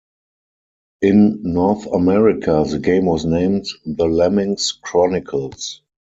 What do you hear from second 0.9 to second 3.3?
In North America, the game was